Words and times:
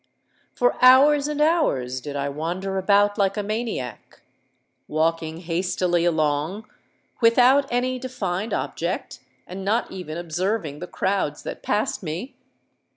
"For 0.55 0.83
hours 0.83 1.27
and 1.27 1.39
hours 1.39 2.01
did 2.01 2.15
I 2.15 2.27
wander 2.27 2.79
about 2.79 3.19
like 3.19 3.37
a 3.37 3.43
maniac—walking 3.43 5.41
hastily 5.41 6.05
along, 6.05 6.65
without 7.21 7.67
any 7.71 7.99
defined 7.99 8.51
object—and 8.51 9.63
not 9.63 9.91
even 9.91 10.17
observing 10.17 10.79
the 10.79 10.87
crowds 10.87 11.43
that 11.43 11.61
passed 11.61 12.01
me. 12.01 12.33